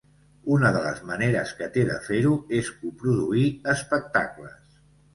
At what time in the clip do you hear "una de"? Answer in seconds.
0.53-0.79